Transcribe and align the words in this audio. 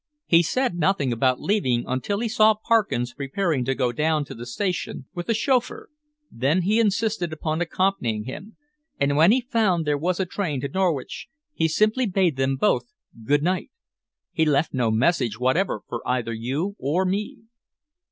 He 0.25 0.41
said 0.41 0.73
nothing 0.73 1.13
about 1.13 1.39
leaving 1.39 1.83
until 1.85 2.21
he 2.21 2.27
saw 2.27 2.55
Parkins 2.55 3.13
preparing 3.13 3.63
to 3.65 3.75
go 3.75 3.91
down 3.91 4.25
to 4.25 4.33
the 4.33 4.47
station 4.47 5.05
with 5.13 5.27
the 5.27 5.35
chauffeur. 5.35 5.89
Then 6.31 6.63
he 6.63 6.79
insisted 6.79 7.31
upon 7.31 7.61
accompanying 7.61 8.23
him, 8.23 8.57
and 8.99 9.15
when 9.15 9.31
he 9.31 9.41
found 9.41 9.85
there 9.85 9.99
was 9.99 10.19
a 10.19 10.25
train 10.25 10.59
to 10.61 10.67
Norwich 10.67 11.27
he 11.53 11.67
simply 11.67 12.07
bade 12.07 12.35
them 12.35 12.55
both 12.55 12.91
good 13.23 13.43
night. 13.43 13.69
He 14.31 14.43
left 14.43 14.73
no 14.73 14.89
message 14.89 15.39
whatever 15.39 15.81
for 15.87 16.01
either 16.07 16.33
you 16.33 16.75
or 16.79 17.05
me." 17.05 17.37